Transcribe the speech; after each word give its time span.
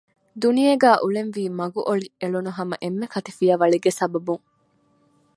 ދުނިޔޭގައި 0.41 0.99
އުޅެންވީ 1.01 1.43
މަގު 1.57 1.81
އޮޅި 1.87 2.07
އެޅުނު 2.21 2.51
ހަމަ 2.57 2.75
އެންމެ 2.83 3.05
ކަތިފިޔަވަޅެއްގެ 3.13 3.91
ސަބަބުން 3.99 4.43